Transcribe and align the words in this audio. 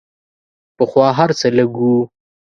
پخوا 0.77 1.07
هر 1.19 1.29
څه 1.39 1.47
لږ 1.57 1.71
وو. 1.81 1.97